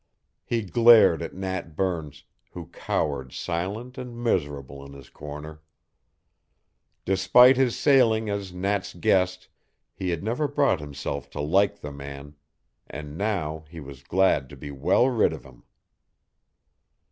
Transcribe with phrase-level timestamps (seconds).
[0.43, 5.61] He glared at Nat Burns, who cowered silent and miserable in his corner.
[7.05, 9.47] Despite his sailing as Nat's guest
[9.93, 12.33] he had never brought himself to like the man,
[12.87, 15.65] and now he was glad to be well rid of him.